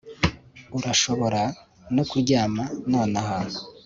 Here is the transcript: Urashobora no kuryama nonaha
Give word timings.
Urashobora 0.77 1.41
no 1.95 2.03
kuryama 2.09 2.63
nonaha 2.91 3.39